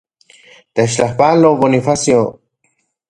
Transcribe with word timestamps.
Techtlajpalo, 0.75 1.51
Bonifacio. 1.61 2.21